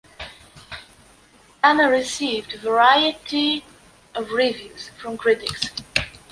[1.63, 3.63] Anna received a variety
[4.15, 5.69] of reviews from critics.